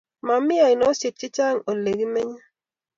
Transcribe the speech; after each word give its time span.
Mami 0.27 0.55
ainosyek 0.67 1.15
chechang' 1.21 1.63
oleki 1.71 2.05
menye. 2.13 2.41